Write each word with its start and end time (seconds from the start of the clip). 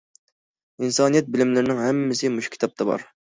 ئىنسانىيەت 0.87 1.29
بىلىملىرىنىڭ 1.35 1.83
ھەممىسى 1.83 2.33
مۇشۇ 2.39 2.55
كىتابتا 2.57 2.89
بار. 2.93 3.07